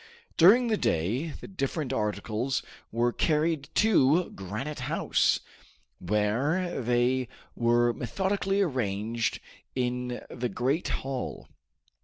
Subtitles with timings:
[0.35, 5.41] During the day the different articles were carried to Granite House,
[5.99, 9.39] where they were methodically arranged
[9.75, 11.49] in the great hall.